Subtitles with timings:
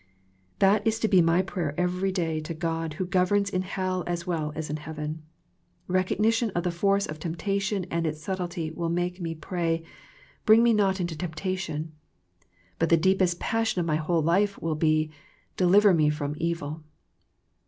[0.57, 4.25] That is to be my prayer every day to God who governs in hell as
[4.25, 5.21] well as in heaven.
[5.87, 9.83] Kecognition of the force of temptation and its subtlety will make me pray,"
[10.47, 11.91] Bring me not into THE PLAITE OF PEAYEE 101 temptation,"
[12.79, 15.11] but the deepest passion of my whole life will be
[15.55, 16.81] —"deliver me from evil."